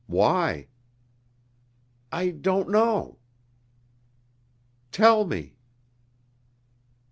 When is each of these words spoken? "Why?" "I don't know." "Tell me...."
"Why?" 0.07 0.65
"I 2.11 2.31
don't 2.31 2.71
know." 2.71 3.19
"Tell 4.91 5.25
me...." 5.25 5.57